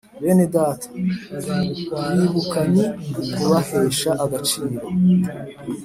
benedata! 0.23 0.87
kubibuka 1.99 2.59
ni 2.73 2.85
ukubahesha 3.23 4.11
agaciro 4.23 4.73